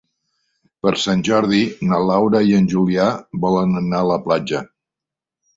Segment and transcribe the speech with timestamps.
[0.85, 1.59] Per Sant Jordi
[1.91, 3.05] na Laura i en Julià
[3.47, 4.65] volen anar a la platja.